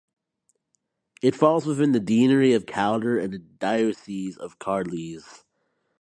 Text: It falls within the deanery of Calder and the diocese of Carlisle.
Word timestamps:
It 1.21 1.35
falls 1.35 1.67
within 1.67 1.91
the 1.91 1.99
deanery 1.99 2.53
of 2.53 2.65
Calder 2.65 3.19
and 3.19 3.31
the 3.33 3.37
diocese 3.37 4.35
of 4.35 4.57
Carlisle. 4.57 5.21